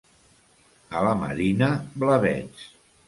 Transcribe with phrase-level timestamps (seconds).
[1.01, 1.69] A la Marina,
[2.05, 2.65] blavets.